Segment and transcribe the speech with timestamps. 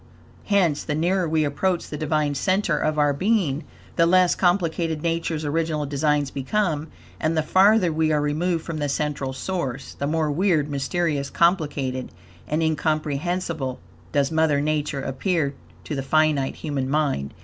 [0.45, 3.65] Hence, the nearer we approach the Divine center of our being,
[3.97, 6.87] the less complicated Nature's original designs become,
[7.19, 12.11] and the farther we are removed from that central source, the more weird, mysterious, complicated,
[12.47, 13.79] and incomprehensible,
[14.11, 15.53] does Mother Nature appear,
[15.83, 17.35] to the finite human mind.